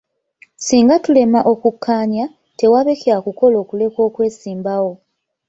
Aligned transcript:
Singa 0.65 0.95
tulema 1.05 1.39
okukkanya, 1.51 2.25
tewaabe 2.57 2.93
kyakukola 3.01 3.55
okuleka 3.63 3.99
okwesimbawo 4.07 4.91